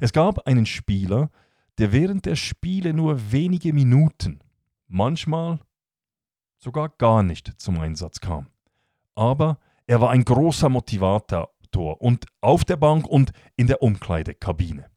Es 0.01 0.13
gab 0.13 0.47
einen 0.47 0.67
Spieler, 0.67 1.31
der 1.79 1.93
während 1.93 2.27
der 2.27 2.37
Spiele 2.37 2.93
nur 2.93 3.33
wenige 3.33 3.73
Minuten, 3.73 4.41
manchmal 4.89 5.61
sogar 6.59 6.89
gar 6.91 7.23
nicht 7.23 7.61
zum 7.61 7.79
Einsatz 7.79 8.21
kam. 8.21 8.49
Aber 9.15 9.59
er 9.87 10.01
war 10.01 10.11
ein 10.11 10.25
großer 10.25 10.69
Motivator 10.69 11.55
und 11.77 12.27
auf 12.41 12.65
der 12.65 12.77
Bank 12.77 13.07
und 13.07 13.33
in 13.57 13.67
der 13.67 13.83
Umkleidekabine. 13.83 14.91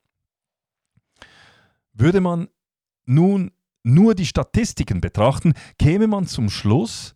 Würde 1.93 2.21
man 2.21 2.47
nun 3.05 3.51
nur 3.83 4.15
die 4.15 4.25
Statistiken 4.25 5.01
betrachten, 5.01 5.53
käme 5.79 6.07
man 6.07 6.27
zum 6.27 6.49
Schluss, 6.49 7.15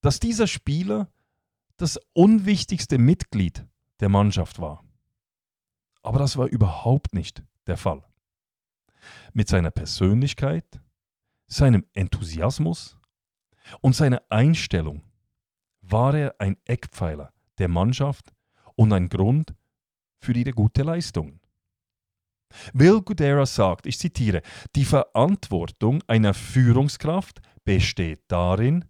dass 0.00 0.20
dieser 0.20 0.46
Spieler 0.46 1.10
das 1.76 1.98
unwichtigste 2.12 2.98
Mitglied 2.98 3.66
der 4.00 4.08
Mannschaft 4.08 4.60
war. 4.60 4.84
Aber 6.02 6.18
das 6.18 6.36
war 6.36 6.46
überhaupt 6.46 7.14
nicht 7.14 7.42
der 7.66 7.76
Fall. 7.76 8.04
Mit 9.32 9.48
seiner 9.48 9.70
Persönlichkeit, 9.70 10.80
seinem 11.46 11.84
Enthusiasmus 11.92 12.96
und 13.80 13.94
seiner 13.94 14.22
Einstellung 14.28 15.02
war 15.80 16.14
er 16.14 16.36
ein 16.38 16.56
Eckpfeiler 16.64 17.32
der 17.58 17.68
Mannschaft 17.68 18.35
und 18.76 18.92
ein 18.92 19.08
Grund 19.08 19.54
für 20.20 20.32
ihre 20.32 20.52
gute 20.52 20.82
Leistung. 20.82 21.40
Will 22.72 23.02
Gudera 23.02 23.44
sagt, 23.44 23.86
ich 23.86 23.98
zitiere, 23.98 24.42
die 24.74 24.84
Verantwortung 24.84 26.02
einer 26.06 26.34
Führungskraft 26.34 27.40
besteht 27.64 28.22
darin, 28.28 28.84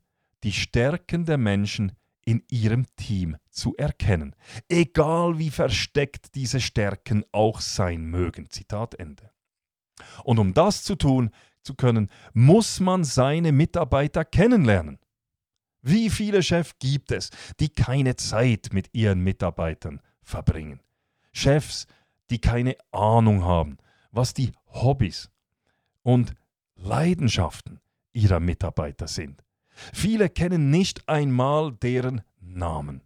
die 0.44 0.52
Stärken 0.52 1.24
der 1.24 1.38
Menschen 1.38 1.92
in 2.24 2.42
ihrem 2.50 2.86
Team 2.96 3.36
zu 3.50 3.74
erkennen, 3.76 4.34
egal 4.68 5.38
wie 5.38 5.50
versteckt 5.50 6.34
diese 6.34 6.60
Stärken 6.60 7.24
auch 7.32 7.60
sein 7.60 8.04
mögen. 8.04 8.50
Zitat 8.50 8.94
Ende. 8.96 9.30
Und 10.24 10.38
um 10.38 10.52
das 10.52 10.82
zu 10.82 10.96
tun 10.96 11.30
zu 11.62 11.74
können, 11.74 12.10
muss 12.34 12.80
man 12.80 13.04
seine 13.04 13.52
Mitarbeiter 13.52 14.24
kennenlernen. 14.24 14.98
Wie 15.88 16.10
viele 16.10 16.42
Chefs 16.42 16.74
gibt 16.80 17.12
es, 17.12 17.30
die 17.60 17.68
keine 17.68 18.16
Zeit 18.16 18.70
mit 18.72 18.92
ihren 18.92 19.20
Mitarbeitern 19.20 20.00
verbringen? 20.20 20.80
Chefs, 21.32 21.86
die 22.28 22.40
keine 22.40 22.76
Ahnung 22.90 23.44
haben, 23.44 23.78
was 24.10 24.34
die 24.34 24.50
Hobbys 24.66 25.30
und 26.02 26.34
Leidenschaften 26.74 27.78
ihrer 28.12 28.40
Mitarbeiter 28.40 29.06
sind. 29.06 29.44
Viele 29.92 30.28
kennen 30.28 30.70
nicht 30.70 31.08
einmal 31.08 31.70
deren 31.76 32.22
Namen. 32.40 33.02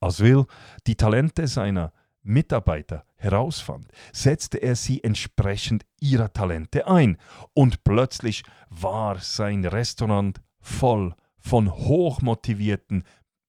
Als 0.00 0.20
Will 0.20 0.44
die 0.86 0.96
Talente 0.96 1.48
seiner 1.48 1.94
Mitarbeiter 2.22 3.06
herausfand, 3.16 3.88
setzte 4.12 4.58
er 4.58 4.76
sie 4.76 5.02
entsprechend 5.02 5.86
ihrer 5.98 6.30
Talente 6.30 6.86
ein 6.86 7.16
und 7.54 7.84
plötzlich 7.84 8.42
war 8.68 9.18
sein 9.18 9.64
Restaurant 9.64 10.38
voll 10.60 11.14
von 11.42 11.70
hochmotivierten, 11.70 13.04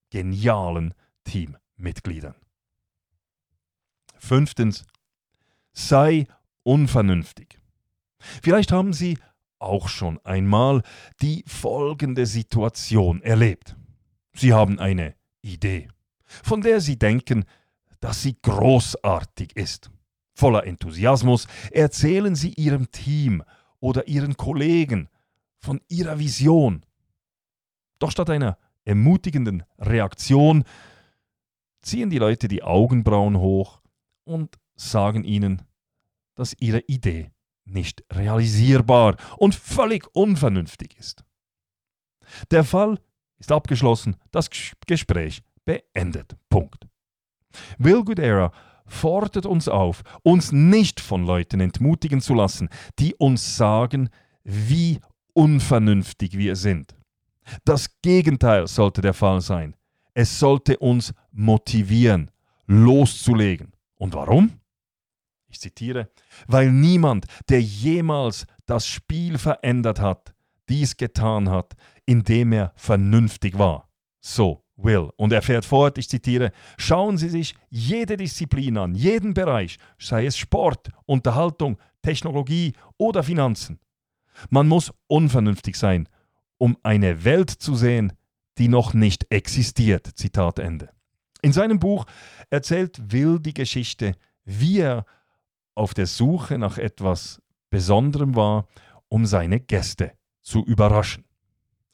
genialen 0.10 0.94
Teammitgliedern. 1.24 2.36
Fünftens, 4.18 4.86
sei 5.74 6.28
unvernünftig. 6.64 7.60
Vielleicht 8.42 8.72
haben 8.72 8.94
Sie 8.94 9.18
auch 9.60 9.88
schon 9.88 10.20
einmal 10.26 10.82
die 11.22 11.44
folgende 11.48 12.26
Situation 12.26 13.22
erlebt. 13.22 13.76
Sie 14.34 14.54
haben 14.54 14.80
eine 14.80 15.16
Idee, 15.42 15.88
von 16.26 16.62
der 16.62 16.82
Sie 16.82 16.98
denken, 16.98 17.46
dass 18.00 18.22
sie 18.22 18.36
großartig 18.42 19.56
ist. 19.56 19.90
Voller 20.34 20.66
Enthusiasmus 20.66 21.48
erzählen 21.72 22.36
Sie 22.36 22.54
Ihrem 22.54 22.92
Team 22.92 23.44
oder 23.80 24.08
Ihren 24.08 24.36
Kollegen 24.36 25.08
von 25.60 25.80
Ihrer 25.88 26.20
Vision. 26.20 26.86
Doch 28.04 28.12
statt 28.12 28.30
einer 28.30 28.58
ermutigenden 28.84 29.64
Reaktion 29.80 30.66
ziehen 31.82 32.10
die 32.10 32.18
Leute 32.18 32.50
die 32.50 32.62
Augenbrauen 32.62 33.38
hoch 33.38 33.80
und 34.26 34.60
sagen 34.76 35.24
ihnen, 35.24 35.62
dass 36.36 36.54
ihre 36.60 36.82
Idee 36.82 37.32
nicht 37.64 38.04
realisierbar 38.12 39.16
und 39.38 39.56
völlig 39.56 40.14
unvernünftig 40.14 40.98
ist. 41.00 41.24
Der 42.52 42.66
Fall 42.66 43.00
ist 43.38 43.54
abgeschlossen, 43.54 44.18
das 44.32 44.50
Gespräch 44.86 45.42
beendet. 45.64 46.36
Punkt. 46.50 46.86
Will 47.78 48.04
Goodera 48.04 48.52
fordert 48.86 49.46
uns 49.46 49.70
auf, 49.70 50.04
uns 50.24 50.52
nicht 50.52 51.00
von 51.00 51.26
Leuten 51.26 51.62
entmutigen 51.62 52.20
zu 52.20 52.34
lassen, 52.34 52.68
die 53.00 53.16
uns 53.16 53.56
sagen, 53.56 54.10
wie 54.44 55.00
unvernünftig 55.32 56.38
wir 56.38 56.58
sind. 56.58 56.98
Das 57.66 58.02
Gegenteil 58.02 58.68
sollte 58.68 59.02
der 59.02 59.14
Fall 59.14 59.42
sein. 59.42 59.76
Es 60.14 60.40
sollte 60.40 60.78
uns 60.78 61.14
motivieren, 61.32 62.32
loszulegen. 62.68 63.74
Und 63.96 64.14
warum? 64.14 64.60
Ich 65.48 65.60
zitiere, 65.60 66.10
weil 66.48 66.72
niemand, 66.72 67.26
der 67.50 67.62
jemals 67.62 68.46
das 68.66 68.88
Spiel 68.88 69.38
verändert 69.38 70.00
hat, 70.00 70.34
dies 70.70 70.98
getan 70.98 71.50
hat, 71.50 71.74
indem 72.06 72.54
er 72.54 72.74
vernünftig 72.76 73.58
war. 73.58 73.90
So, 74.20 74.64
Will. 74.76 75.10
Und 75.18 75.32
er 75.32 75.42
fährt 75.42 75.66
fort, 75.66 75.98
ich 75.98 76.10
zitiere, 76.10 76.52
schauen 76.78 77.18
Sie 77.18 77.30
sich 77.30 77.56
jede 77.70 78.18
Disziplin 78.18 78.78
an, 78.78 78.96
jeden 78.96 79.34
Bereich, 79.34 79.78
sei 80.00 80.26
es 80.26 80.38
Sport, 80.38 80.90
Unterhaltung, 81.06 81.78
Technologie 82.02 82.74
oder 82.98 83.24
Finanzen. 83.24 83.80
Man 84.50 84.68
muss 84.68 84.92
unvernünftig 85.08 85.76
sein, 85.76 86.10
um 86.64 86.78
eine 86.82 87.26
Welt 87.26 87.50
zu 87.50 87.76
sehen, 87.76 88.14
die 88.58 88.70
noch 88.70 88.94
nicht 88.94 89.30
existiert. 89.30 90.10
Zitat 90.16 90.60
Ende. 90.60 90.92
In 91.42 91.52
seinem 91.52 91.78
Buch 91.78 92.06
erzählt 92.50 93.12
Will 93.12 93.38
die 93.38 93.54
Geschichte, 93.54 94.14
wie 94.46 94.80
er 94.80 95.04
auf 95.76 95.94
der 95.94 96.08
Suche 96.08 96.58
nach 96.58 96.78
etwas 96.78 97.42
Besonderem 97.70 98.38
war, 98.38 98.70
um 99.10 99.26
seine 99.26 99.60
Gäste 99.60 100.14
zu 100.42 100.64
überraschen. 100.64 101.26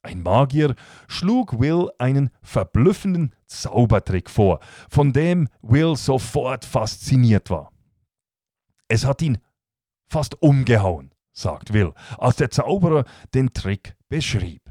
Ein 0.03 0.21
Magier 0.21 0.75
schlug 1.08 1.60
Will 1.60 1.89
einen 1.97 2.29
verblüffenden 2.43 3.34
Zaubertrick 3.47 4.29
vor, 4.29 4.60
von 4.88 5.13
dem 5.13 5.47
Will 5.63 5.95
sofort 5.95 6.63
fasziniert 6.63 7.49
war. 7.49 7.71
Es 8.88 9.03
hat 9.03 9.23
ihn 9.23 9.39
fast 10.10 10.39
umgehauen, 10.43 11.12
sagt 11.32 11.73
Will, 11.73 11.91
als 12.19 12.36
der 12.36 12.51
Zauberer 12.51 13.05
den 13.34 13.51
Trick 13.51 13.95
beschrieb. 14.09 14.61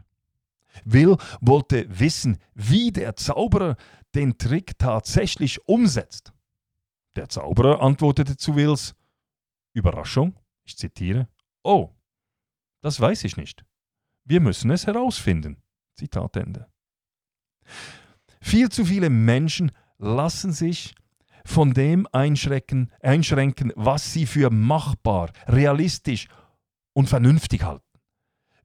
Will 0.84 1.16
wollte 1.40 1.86
wissen, 1.88 2.38
wie 2.54 2.92
der 2.92 3.16
Zauberer 3.16 3.76
den 4.14 4.38
Trick 4.38 4.78
tatsächlich 4.78 5.66
umsetzt. 5.66 6.32
Der 7.16 7.28
Zauberer 7.28 7.80
antwortete 7.80 8.36
zu 8.36 8.56
Wills 8.56 8.94
Überraschung, 9.72 10.38
ich 10.64 10.76
zitiere, 10.76 11.28
Oh, 11.62 11.90
das 12.80 13.00
weiß 13.00 13.24
ich 13.24 13.36
nicht. 13.36 13.64
Wir 14.24 14.40
müssen 14.40 14.70
es 14.70 14.86
herausfinden. 14.86 15.62
Zitat 15.94 16.36
Ende. 16.36 16.68
Viel 18.40 18.68
zu 18.68 18.84
viele 18.84 19.10
Menschen 19.10 19.72
lassen 19.98 20.52
sich 20.52 20.94
von 21.44 21.74
dem 21.74 22.06
einschränken, 22.12 22.92
einschränken, 23.02 23.72
was 23.74 24.12
sie 24.12 24.26
für 24.26 24.50
machbar, 24.50 25.32
realistisch 25.46 26.28
und 26.92 27.08
vernünftig 27.08 27.62
halten. 27.64 27.87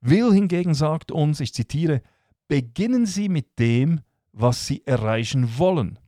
Will 0.06 0.34
hingegen 0.34 0.74
sagt 0.74 1.12
uns, 1.12 1.40
ich 1.40 1.54
zitiere, 1.54 2.02
beginnen 2.46 3.06
Sie 3.06 3.30
mit 3.30 3.58
dem, 3.58 4.02
was 4.32 4.66
Sie 4.66 4.86
erreichen 4.86 5.56
wollen 5.56 5.98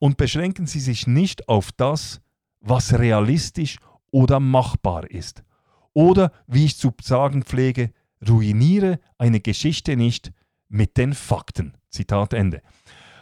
und 0.00 0.16
beschränken 0.16 0.66
Sie 0.66 0.80
sich 0.80 1.06
nicht 1.06 1.48
auf 1.48 1.70
das, 1.70 2.20
was 2.58 2.98
realistisch 2.98 3.78
oder 4.10 4.40
machbar 4.40 5.08
ist. 5.08 5.44
Oder, 5.92 6.32
wie 6.48 6.64
ich 6.64 6.76
zu 6.76 6.92
sagen 7.00 7.44
pflege, 7.44 7.92
ruiniere 8.28 8.98
eine 9.16 9.38
Geschichte 9.38 9.96
nicht 9.96 10.32
mit 10.68 10.96
den 10.96 11.14
Fakten. 11.14 11.76
Zitat 11.88 12.32
Ende. 12.32 12.62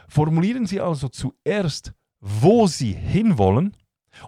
Formulieren 0.08 0.64
Sie 0.64 0.80
also 0.80 1.10
zuerst, 1.10 1.92
wo 2.20 2.66
Sie 2.66 2.94
hinwollen 2.94 3.76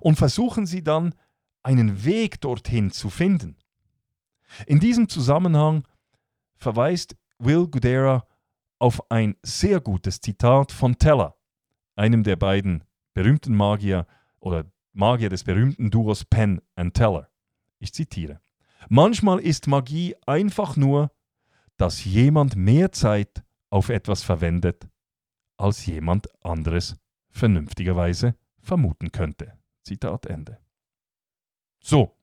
und 0.02 0.16
versuchen 0.16 0.66
Sie 0.66 0.84
dann, 0.84 1.14
einen 1.62 2.04
Weg 2.04 2.42
dorthin 2.42 2.90
zu 2.90 3.08
finden. 3.08 3.56
In 4.66 4.80
diesem 4.80 5.08
Zusammenhang 5.08 5.86
verweist 6.56 7.16
Will 7.38 7.66
Gudera 7.66 8.26
auf 8.78 9.10
ein 9.10 9.36
sehr 9.42 9.80
gutes 9.80 10.20
Zitat 10.20 10.72
von 10.72 10.98
Teller, 10.98 11.36
einem 11.94 12.22
der 12.22 12.36
beiden 12.36 12.84
berühmten 13.14 13.54
Magier 13.54 14.06
oder 14.40 14.64
Magier 14.92 15.28
des 15.28 15.44
berühmten 15.44 15.90
Duos 15.90 16.24
Penn 16.24 16.60
and 16.74 16.94
Teller. 16.94 17.28
Ich 17.78 17.92
zitiere. 17.92 18.40
Manchmal 18.88 19.40
ist 19.40 19.66
Magie 19.66 20.14
einfach 20.26 20.76
nur, 20.76 21.10
dass 21.76 22.04
jemand 22.04 22.56
mehr 22.56 22.92
Zeit 22.92 23.44
auf 23.70 23.88
etwas 23.88 24.22
verwendet, 24.22 24.88
als 25.56 25.84
jemand 25.86 26.28
anderes 26.44 26.96
vernünftigerweise 27.30 28.34
vermuten 28.60 29.12
könnte. 29.12 29.58
Zitat 29.82 30.26
Ende. 30.26 30.58
So, 31.80 32.15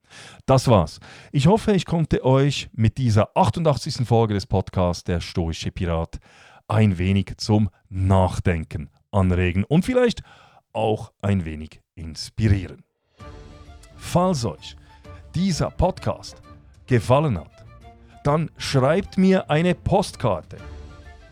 das 0.45 0.67
war's. 0.67 0.99
Ich 1.31 1.47
hoffe, 1.47 1.73
ich 1.73 1.85
konnte 1.85 2.23
euch 2.23 2.69
mit 2.73 2.97
dieser 2.97 3.29
88. 3.35 4.05
Folge 4.05 4.33
des 4.33 4.45
Podcasts 4.45 5.03
Der 5.03 5.21
Stoische 5.21 5.71
Pirat 5.71 6.19
ein 6.67 6.97
wenig 6.97 7.33
zum 7.37 7.69
Nachdenken 7.89 8.89
anregen 9.11 9.63
und 9.63 9.85
vielleicht 9.85 10.23
auch 10.73 11.11
ein 11.21 11.45
wenig 11.45 11.81
inspirieren. 11.95 12.83
Falls 13.95 14.43
euch 14.45 14.75
dieser 15.35 15.69
Podcast 15.71 16.41
gefallen 16.87 17.39
hat, 17.39 17.51
dann 18.23 18.49
schreibt 18.57 19.17
mir 19.17 19.49
eine 19.49 19.75
Postkarte. 19.75 20.57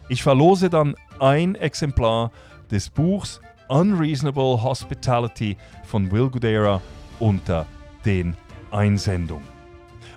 Ich 0.09 0.23
verlose 0.23 0.69
dann 0.69 0.95
ein 1.19 1.55
Exemplar 1.55 2.31
des 2.69 2.89
Buchs 2.89 3.41
Unreasonable 3.67 4.61
Hospitality 4.61 5.55
von 5.85 6.11
Will 6.11 6.29
Gudera 6.29 6.81
unter 7.19 7.65
den 8.03 8.35
Einsendungen. 8.71 9.47